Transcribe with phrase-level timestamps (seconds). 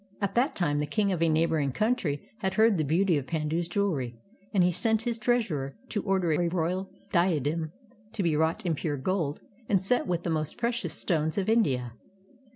[0.19, 3.27] At that time the king of a neighboring country had heard of the beauty of
[3.27, 4.17] Pandu's jewelry,
[4.51, 7.71] and he sent his treasurer to order a royal diadem
[8.13, 11.93] to be wrought in pure gold and set with the most precious stones of India.